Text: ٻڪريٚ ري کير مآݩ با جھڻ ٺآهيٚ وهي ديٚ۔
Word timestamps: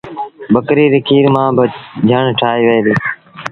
ٻڪريٚ 0.53 0.91
ري 0.93 0.99
کير 1.07 1.25
مآݩ 1.35 1.55
با 1.57 1.63
جھڻ 2.09 2.25
ٺآهيٚ 2.39 2.67
وهي 2.67 2.81
ديٚ۔ 2.85 2.99